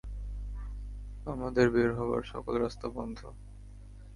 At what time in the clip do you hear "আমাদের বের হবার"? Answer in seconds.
1.25-2.21